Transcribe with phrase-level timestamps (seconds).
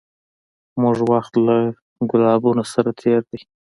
[0.81, 1.57] موږه وخت له
[2.11, 3.39] ګلابونو سره تېر دی